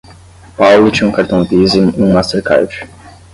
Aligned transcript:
Paulo 0.57 0.89
tinha 0.89 1.07
um 1.07 1.11
cartão 1.11 1.43
Visa 1.43 1.77
e 1.77 1.81
um 2.01 2.11
Mastercard. 2.11 2.89